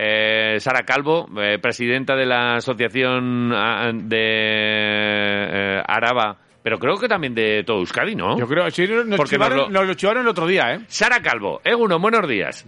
[0.00, 7.08] eh, Sara Calvo, eh, presidenta de la Asociación ah, de eh, Araba, pero creo que
[7.08, 8.38] también de todo Euskadi, ¿no?
[8.38, 10.80] Yo creo, sí, nos, Porque chivaron, nos lo- nos lo chivaron el otro día, ¿eh?
[10.86, 12.64] Sara Calvo, Eguno, buenos días.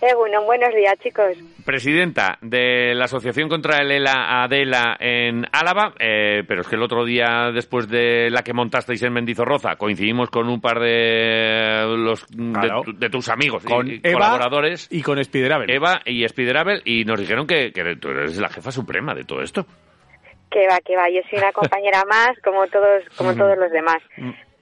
[0.00, 1.36] Eh, bueno, buenos días, chicos.
[1.64, 6.82] Presidenta de la Asociación contra el ELA Adela en Álava, eh, pero es que el
[6.84, 12.24] otro día, después de la que montasteis en Mendizorroza, coincidimos con un par de los
[12.28, 12.82] de Claro.
[12.82, 15.68] tu- de, tus amigos Con y, y Eva colaboradores, y con Spiderabel.
[15.68, 19.42] Eva y Spiderabel, y nos dijeron que, que tú eres la jefa suprema de todo
[19.42, 19.66] esto.
[20.48, 21.10] Que va, que va.
[21.10, 23.98] Yo soy una compañera más, como todos, como todos los demás.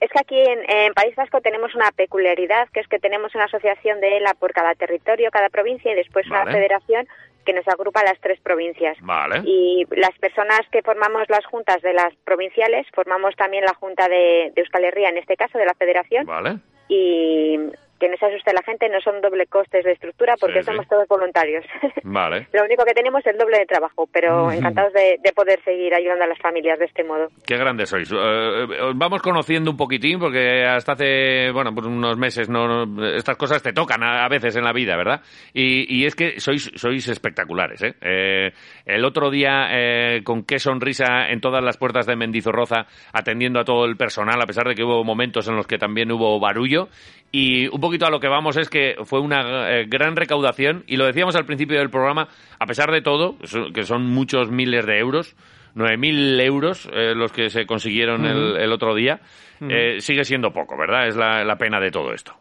[0.00, 3.44] Es que aquí en, en País Vasco tenemos una peculiaridad, que es que tenemos una
[3.44, 6.42] asociación de ELA por cada territorio, cada provincia, y después Vale.
[6.42, 7.08] una federación
[7.46, 8.98] que nos agrupa las tres provincias.
[9.00, 9.40] Vale.
[9.44, 14.52] Y las personas que formamos las juntas de las provinciales, formamos también la junta de,
[14.54, 16.58] de Euskal Herria, en este caso, de la federación, Vale.
[16.88, 17.58] y
[17.98, 20.66] que no se asuste la gente, no son doble costes de estructura porque Sí, sí.
[20.72, 21.64] somos todos voluntarios.
[22.02, 22.48] Vale.
[22.52, 25.94] Lo único que tenemos es el doble de trabajo, pero encantados de, de poder seguir
[25.94, 27.28] ayudando a las familias de este modo.
[27.46, 28.10] Qué grandes sois.
[28.12, 32.86] Eh, eh, os vamos conociendo un poquitín porque hasta hace, bueno, pues unos meses no,
[32.86, 35.20] no- estas cosas te tocan a, a veces en la vida, ¿verdad?
[35.54, 37.94] Y, y es que sois, sois espectaculares, ¿eh?
[38.00, 38.52] Eh,
[38.84, 43.64] el otro día, eh, con qué sonrisa en todas las puertas de Mendizorroza, atendiendo a
[43.64, 46.88] todo el personal, a pesar de que hubo momentos en los que también hubo barullo.
[47.32, 50.96] Y un poquito a lo que vamos es que fue una eh, gran recaudación, y
[50.96, 53.36] lo decíamos al principio del programa, a pesar de todo,
[53.72, 55.36] que son muchos miles de euros,
[55.76, 59.20] 9.000 euros eh, los que se consiguieron el, el otro día,
[59.60, 61.06] eh, sigue siendo poco, ¿verdad?
[61.06, 62.34] Es la, la pena de todo esto.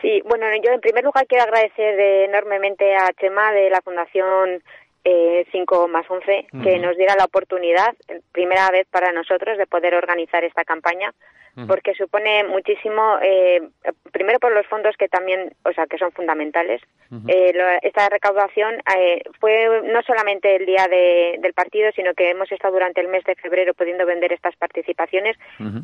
[0.00, 4.62] Sí, bueno, yo en primer lugar quiero agradecer enormemente a Chema de la Fundación
[5.04, 7.94] eh, 5 más 11 que nos diera la oportunidad,
[8.32, 11.12] primera vez para nosotros, de poder organizar esta campaña,
[11.66, 13.60] porque supone muchísimo, eh,
[14.10, 16.80] primero por los fondos que también, o sea, que son fundamentales.
[17.28, 22.30] Eh, lo- esta recaudación eh, fue no solamente el día de- del partido, sino que
[22.30, 25.36] hemos estado durante el mes de febrero pudiendo vender estas participaciones.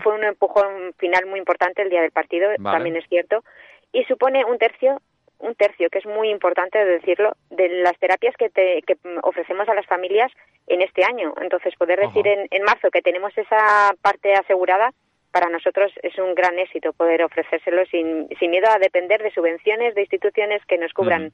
[0.03, 2.77] Fue un empujón final muy importante el día del partido, Vale.
[2.77, 3.45] también es cierto,
[3.93, 5.03] y supone un tercio
[5.41, 9.75] un tercio, que es muy importante decirlo, de las terapias que, te- que ofrecemos a
[9.75, 10.33] las familias
[10.67, 11.33] en este año.
[11.41, 14.91] Entonces, poder decir en, en marzo que tenemos esa parte asegurada,
[15.31, 19.95] para nosotros es un gran éxito poder ofrecérselo sin, sin miedo a depender de subvenciones
[19.95, 21.33] de instituciones que nos cubran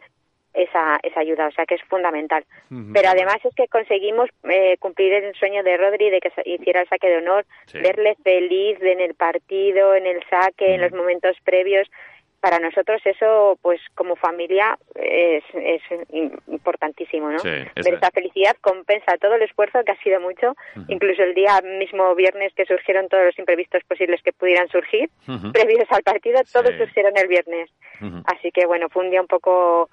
[0.53, 2.44] esa, esa ayuda, o sea que es fundamental.
[2.92, 6.88] Pero además es que conseguimos eh, cumplir el sueño de Rodri de que hiciera el
[6.88, 7.81] saque de honor, Sí.
[7.81, 11.88] verle feliz en el partido, en el saque, en los momentos previos.
[12.44, 17.38] Para nosotros eso, pues como familia, es, es im- importantísimo, ¿no?
[17.38, 20.54] Sí, es- Ver esa felicidad compensa todo el esfuerzo que ha sido mucho,
[20.88, 25.09] incluso el día mismo viernes que surgieron todos los imprevistos posibles que pudieran surgir,
[25.53, 27.71] previos al partido, todos surgieron el viernes.
[28.27, 29.88] Así que bueno, fue un día un poco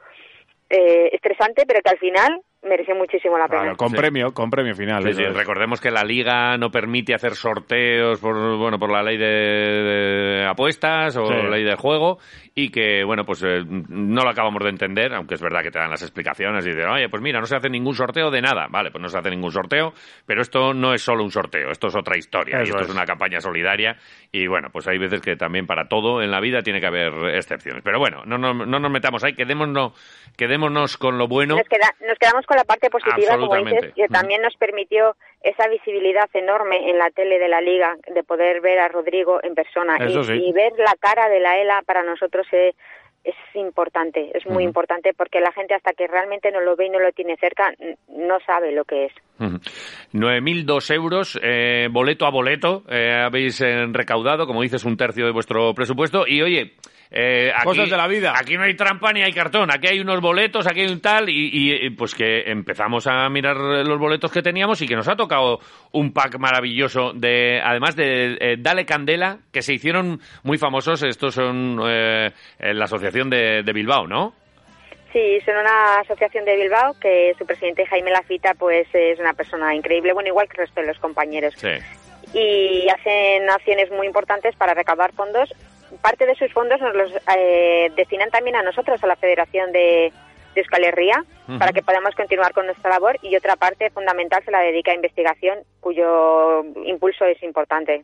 [0.70, 3.62] eh, estresante, pero que al final mereció muchísimo la pena.
[3.62, 3.96] Claro, con Sí.
[3.98, 5.04] premio, con premio final.
[5.04, 9.18] Sí, sí, recordemos que la liga no permite hacer sorteos por bueno por la ley
[9.18, 11.34] de, de apuestas o Sí.
[11.34, 12.20] la ley del juego
[12.54, 15.80] y que bueno pues eh, no lo acabamos de entender aunque es verdad que te
[15.80, 18.68] dan las explicaciones y dicen oye pues mira no se hace ningún sorteo de nada
[18.70, 19.94] vale pues no se hace ningún sorteo
[20.26, 22.90] pero esto no es solo un sorteo esto es otra historia y esto es.
[22.90, 22.94] es.
[22.94, 23.96] una campaña solidaria
[24.32, 27.14] y bueno pues hay veces que también para todo en la vida tiene que haber
[27.36, 29.94] excepciones pero bueno no, no, no nos metamos ahí quedémonos
[30.38, 34.08] quedémonos con lo bueno Nos, queda- nos quedamos con la parte positiva, como dices, que
[34.08, 38.80] también nos permitió esa visibilidad enorme en la tele de la liga, de poder ver
[38.80, 40.34] a Rodrigo en persona y, sí.
[40.34, 42.76] y ver la cara de la ELA para nosotros es,
[43.24, 46.90] es importante, es muy importante porque la gente hasta que realmente no lo ve y
[46.90, 47.74] no lo tiene cerca
[48.08, 49.14] no sabe lo que es.
[49.42, 49.60] Ujú.
[50.14, 55.32] 9.002 euros, eh, boleto a boleto, eh, habéis eh, recaudado, como dices, un tercio de
[55.32, 56.26] vuestro presupuesto.
[56.28, 56.76] Y oye,
[57.10, 58.34] eh, aquí, Cosas de la vida.
[58.38, 61.28] Aquí no hay trampa ni hay cartón, aquí hay unos boletos, aquí hay un tal,
[61.30, 65.16] y, y, pues que empezamos a mirar los boletos que teníamos y que nos ha
[65.16, 65.60] tocado
[65.92, 71.02] un pack maravilloso de, además de Dale Candela, que se hicieron muy famosos.
[71.04, 74.36] Estos son la asociación de, de Bilbao, ¿no?
[75.12, 79.76] Sí, son una asociación de Bilbao que su presidente Jaime Lafita pues es una persona
[79.76, 81.54] increíble, bueno, igual que el resto de los compañeros.
[81.58, 81.70] Sí.
[82.34, 85.54] y hacen acciones muy importantes para recaudar fondos.
[86.02, 90.14] Parte de sus fondos nos los eh, destinan también a nosotros, a la Federación de,
[90.56, 91.26] de Euskal Herria,
[91.60, 94.96] Para que podamos continuar con nuestra labor y otra parte fundamental se la dedica a
[94.96, 98.04] investigación, cuyo impulso es importante.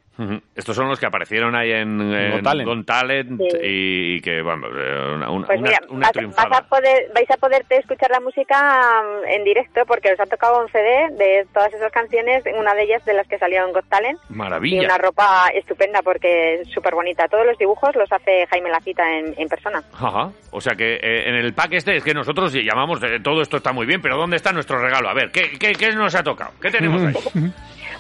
[0.56, 2.68] Estos son los que aparecieron ahí en, en Got Talent.
[2.70, 3.58] Got Talent Sí.
[3.64, 6.50] y, y que, vamos, eh, una, una, Pues una- mira, una vas, triunfada.
[6.50, 10.26] vas a poder, vais a poder escuchar la música mm, en directo porque os ha
[10.26, 13.74] tocado un CD de todas esas canciones, una de ellas de las que salió en
[13.74, 14.20] Got Talent.
[14.30, 14.84] Y Maravilla.
[14.84, 17.28] una ropa estupenda porque es súper bonita.
[17.28, 19.84] Todos los dibujos los hace Jaime Lacita en, en persona.
[19.94, 20.32] Ajá.
[20.52, 23.44] O sea que eh, en el pack este es que nosotros llamamos eh, todo todo
[23.44, 25.10] esto está muy bien, pero ¿dónde está nuestro regalo?
[25.10, 26.52] A ver, ¿qué, qué, qué nos ha tocado?
[26.60, 27.14] ¿Qué tenemos ahí?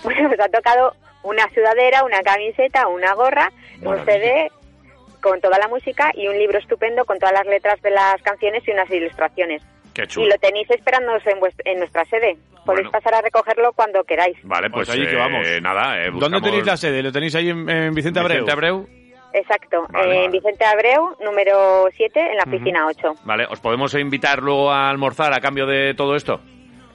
[0.03, 0.93] Bueno, pues ha tocado
[1.23, 3.51] una sudadera, una camiseta, una gorra,
[3.81, 4.49] un CD
[5.21, 8.63] con toda la música y un libro estupendo con todas las letras de las canciones
[8.67, 9.61] y unas ilustraciones.
[9.93, 10.27] Qué Y chulo.
[10.29, 12.37] lo tenéis esperándonos en, en nuestra sede.
[12.65, 12.91] Podéis Bueno.
[12.91, 14.37] pasar a recogerlo cuando queráis.
[14.43, 15.45] Vale, pues, Pues allí que eh, vamos.
[15.61, 16.03] nada.
[16.03, 17.01] eh, ¿Dónde tenéis la sede?
[17.03, 18.37] ¿Lo tenéis ahí en, en Vicente Abreu?
[18.45, 18.87] Vicente Abreu.
[19.37, 20.29] Exacto, Vale, en vale.
[20.29, 23.13] Vicente Abreu, número 7, en la piscina 8.
[23.23, 26.41] Vale, ¿os podemos invitar luego a almorzar a cambio de todo esto?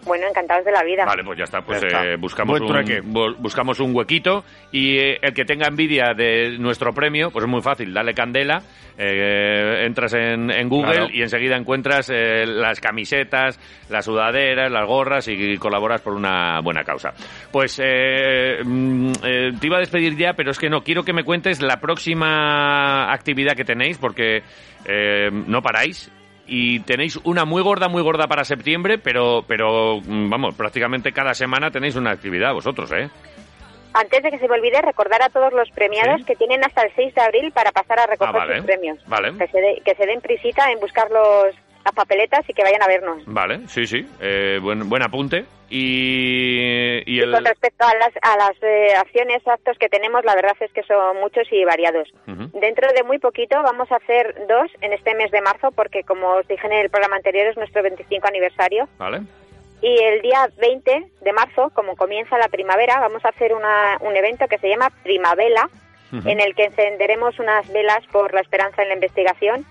[0.05, 1.05] Bueno, encantados de la vida.
[1.05, 1.63] Vale, pues ya está.
[1.63, 2.05] Pues Ya está.
[2.07, 7.31] eh, buscamos, un, buscamos un huequito y eh, el que tenga envidia de nuestro premio,
[7.31, 7.95] pues es muy fácil.
[7.95, 8.63] Dale candela,
[8.99, 11.09] eh, entras en, en Google Claro.
[11.13, 13.59] y enseguida encuentras eh, las camisetas,
[13.91, 17.13] las sudaderas, las gorras y colaboras por una buena causa.
[17.53, 21.13] Pues eh, mm, eh, te iba a despedir ya, pero es que no, quiero que
[21.13, 24.43] me cuentes la próxima actividad que tenéis porque
[24.85, 26.11] eh, no paráis
[26.55, 31.33] y tenéis una muy gorda, muy gorda para septiembre, pero, pero mm, vamos, prácticamente cada
[31.33, 33.09] semana tenéis una actividad vosotros, ¿eh?
[33.95, 36.25] Antes de que se me olvide, recordar a todos los premiados Sí.
[36.27, 38.57] que tienen hasta el 6 de abril para pasar a recoger Ah, vale.
[38.57, 38.99] sus premios.
[39.07, 39.33] Vale.
[39.39, 42.82] Que se, de- que se den prisita en buscar los, las papeletas y que vayan
[42.82, 43.23] a vernos.
[43.26, 45.44] Vale, sí, sí, eh, buen, buen apunte.
[45.70, 47.32] Y, y Y el...
[47.32, 50.82] con respecto a las, a las eh, acciones, actos que tenemos, la verdad es que
[50.82, 52.12] son muchos y variados.
[52.26, 56.29] Dentro de muy poquito vamos a hacer dos en este mes de marzo, porque como
[56.34, 58.88] os dije en el programa anterior, es nuestro 25 aniversario.
[58.99, 59.23] Vale,
[59.81, 64.14] Y el día 20 de marzo, como comienza la primavera, vamos a hacer una- un
[64.17, 65.69] evento que se llama Primavela,
[66.12, 66.29] Ujú.
[66.29, 69.64] en el que encenderemos unas velas por la esperanza en la investigación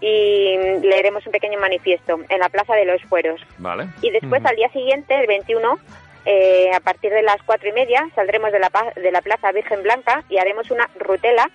[0.00, 3.40] y leeremos un pequeño manifiesto en la Plaza de los Fueros.
[3.58, 3.88] vale.
[4.02, 5.78] Y después, al día siguiente, el 21,
[6.24, 9.82] eh, a partir de las cuatro y media, saldremos de la, de la Plaza Virgen
[9.82, 11.50] Blanca y haremos una rutela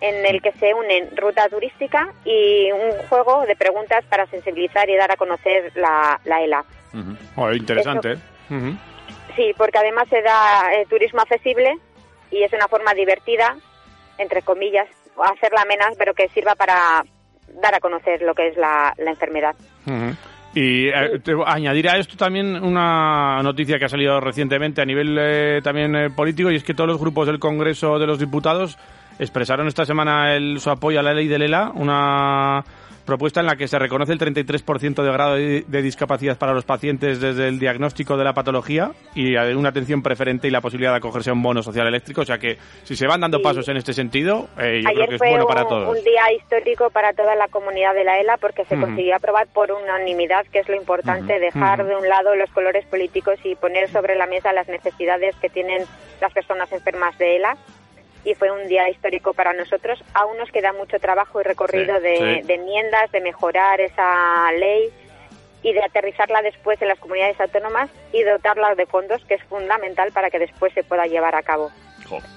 [0.00, 4.96] en el que se unen ruta turística y un juego de preguntas para sensibilizar y
[4.96, 6.64] dar a conocer la, la ELA.
[6.94, 7.16] Ujú.
[7.36, 8.16] Oh, interesante.
[9.34, 11.78] Sí, porque además se da eh, turismo accesible
[12.30, 13.56] y es una forma divertida,
[14.18, 14.88] entre comillas,
[15.24, 17.04] hacerla menos, pero que sirva para
[17.62, 19.54] dar a conocer lo que es la, la enfermedad.
[20.54, 25.60] Y eh, añadir a esto también una noticia que ha salido recientemente a nivel eh,
[25.62, 28.78] también eh, político y es que todos los grupos del Congreso de los Diputados
[29.18, 32.64] expresaron esta semana el, su apoyo a la ley del ELA, una
[33.08, 37.20] propuesta en la que se reconoce el 33% de grado de, discapacidad para los pacientes
[37.20, 41.30] desde el diagnóstico de la patología y una atención preferente y la posibilidad de acogerse
[41.30, 42.20] a un bono social eléctrico.
[42.20, 43.44] O sea que si se van dando Sí.
[43.44, 45.96] pasos en este sentido, eh, yo creo que es bueno un, para todos.
[45.96, 49.72] un día histórico para toda la comunidad de la ELA porque se consiguió aprobar por
[49.72, 54.16] unanimidad, que es lo importante, dejar de un lado los colores políticos y poner sobre
[54.16, 55.84] la mesa las necesidades que tienen
[56.20, 57.56] las personas enfermas de ELA.
[58.28, 60.02] Y fue un día histórico para nosotros.
[60.12, 62.46] Aún nos queda mucho trabajo y recorrido Sí, de, sí.
[62.46, 64.90] de enmiendas, de mejorar esa ley
[65.62, 70.12] y de aterrizarla después en las comunidades autónomas y dotarla de fondos, que es fundamental
[70.12, 71.70] para que después se pueda llevar a cabo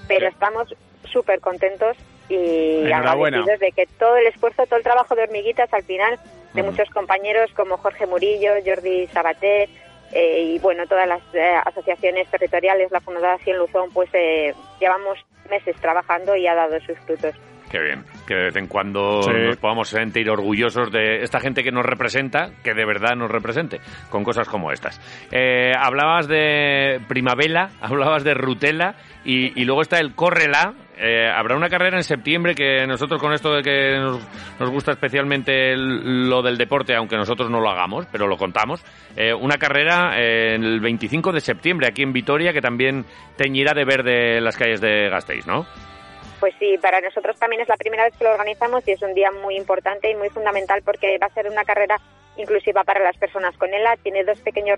[0.08, 0.74] pero estamos
[1.10, 1.96] súper contentos
[2.28, 6.18] y agradecidos de que todo el esfuerzo, todo el trabajo de hormiguitas al final
[6.54, 9.68] de muchos compañeros como Jorge Murillo, Jordi Sabaté
[10.12, 15.18] eh, y bueno, todas las eh, asociaciones territoriales, la Fundación Luzón, pues eh, llevamos
[15.52, 17.34] meses trabajando y ha dado sus frutos.
[17.70, 19.30] Qué bien, que de vez en cuando Sí.
[19.32, 23.80] nos podamos sentir orgullosos de esta gente que nos representa, que de verdad nos represente,
[24.10, 25.00] con cosas como estas.
[25.30, 30.74] Eh, hablabas de Primavera, hablabas de Rutela y, y luego está el Córrela.
[30.98, 34.20] Eh, habrá una carrera en septiembre que nosotros con esto de que nos,
[34.60, 38.84] nos gusta especialmente el- lo del deporte, aunque nosotros no lo hagamos, pero lo contamos.
[39.16, 43.04] Eh, una carrera eh, el 25 de septiembre aquí en Vitoria que también
[43.36, 45.66] teñirá de verde las calles de Gasteiz, ¿no?
[46.42, 49.14] Pues sí, para nosotros también es la primera vez que lo organizamos y es un
[49.14, 52.00] día muy importante y muy fundamental porque va a ser una carrera
[52.36, 53.96] inclusiva para las personas con ELA.
[54.02, 54.76] Tiene dos pequeños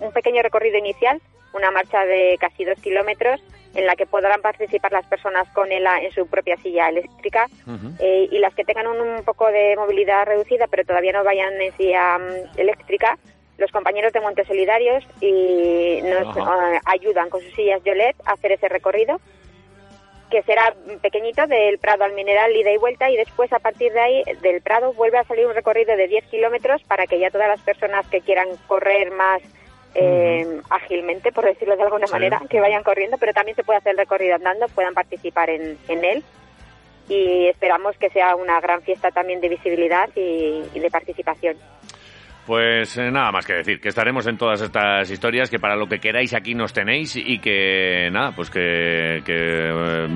[0.00, 1.20] un pequeño recorrido inicial,
[1.52, 3.38] una marcha de casi dos kilómetros
[3.74, 7.48] en la que podrán participar las personas con ELA en su propia silla eléctrica
[7.98, 11.60] eh, y las que tengan un, un poco de movilidad reducida pero todavía no vayan
[11.60, 13.18] en silla mm, eléctrica.
[13.58, 18.52] Los compañeros de Montes Solidarios y nos eh, ayudan con sus sillas Yolet a hacer
[18.52, 19.20] ese recorrido
[20.34, 24.00] que será pequeñito del Prado al Mineral ida y vuelta y después a partir de
[24.00, 27.46] ahí del Prado vuelve a salir un recorrido de 10 kilómetros para que ya todas
[27.46, 29.40] las personas que quieran correr más
[29.94, 32.12] eh, ágilmente, por decirlo de alguna Sí.
[32.14, 35.78] manera, que vayan corriendo, pero también se puede hacer el recorrido andando, puedan participar en,
[35.86, 36.24] en él
[37.08, 41.56] y esperamos que sea una gran fiesta también de visibilidad y, y de participación.
[42.46, 45.86] Pues eh, nada más que decir, que estaremos en todas estas historias, que para lo
[45.88, 50.08] que queráis aquí nos tenéis y que nada, pues que, que eh,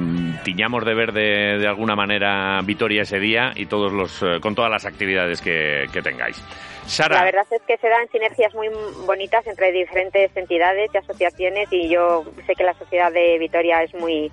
[0.44, 4.70] tiñamos de verde de alguna manera Vitoria ese día y todos los eh, con todas
[4.70, 6.44] las actividades que, que tengáis.
[6.84, 7.16] Sara.
[7.16, 8.68] La verdad es que se dan sinergias muy
[9.06, 13.94] bonitas entre diferentes entidades y asociaciones y yo sé que la sociedad de Vitoria es
[13.94, 14.30] muy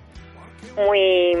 [0.76, 1.34] muy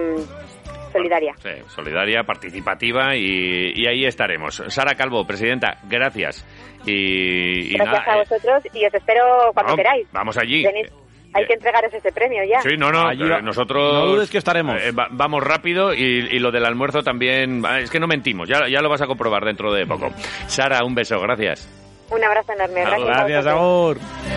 [0.96, 1.34] solidaria.
[1.38, 4.62] Sí, solidaria, participativa y, y ahí estaremos.
[4.68, 6.44] Sara Calvo, presidenta, gracias.
[6.86, 10.06] Y, y Gracias nada, a eh, vosotros y os espero cuando queráis.
[10.12, 10.64] vamos allí.
[10.64, 10.86] Venid.
[11.34, 12.60] hay que entregaros ese premio ya.
[12.62, 13.92] Sí, no, no, eh, nosotros...
[13.92, 14.80] no dudes que estaremos.
[14.80, 16.00] eh, va- vamos rápido y,
[16.30, 17.62] y lo del almuerzo también...
[17.80, 20.10] Es que no mentimos, ya, ya lo vas a comprobar dentro de poco.
[20.46, 21.68] Sara, un beso, gracias.
[22.10, 22.80] Un abrazo enorme.
[22.82, 24.35] Gracias, Gracias, candela,